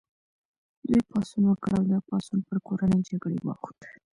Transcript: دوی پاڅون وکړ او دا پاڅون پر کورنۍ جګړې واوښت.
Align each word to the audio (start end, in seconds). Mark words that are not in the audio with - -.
دوی 0.87 1.01
پاڅون 1.09 1.43
وکړ 1.47 1.71
او 1.77 1.83
دا 1.91 1.99
پاڅون 2.07 2.39
پر 2.47 2.57
کورنۍ 2.67 2.99
جګړې 3.09 3.37
واوښت. 3.41 3.79